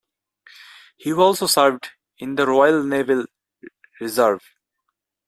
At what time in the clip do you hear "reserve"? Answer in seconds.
3.99-4.41